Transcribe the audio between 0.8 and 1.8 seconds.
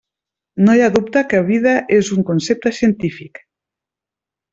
ha dubte que vida